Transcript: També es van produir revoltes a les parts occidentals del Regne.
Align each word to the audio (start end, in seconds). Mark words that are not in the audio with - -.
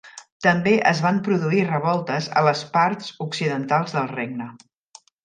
També 0.43 0.71
es 0.91 1.01
van 1.07 1.19
produir 1.27 1.59
revoltes 1.67 2.29
a 2.41 2.43
les 2.47 2.63
parts 2.79 3.13
occidentals 3.27 3.95
del 3.99 4.09
Regne. 4.15 4.49